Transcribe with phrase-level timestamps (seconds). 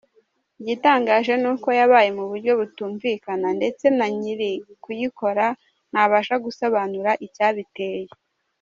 [0.61, 4.51] Igitangaje ni uko yabaye mu buryo butumvika ndetse na nyiri
[4.83, 5.45] kuyikora
[5.91, 8.07] ntabasha gusobanura icyabiteye.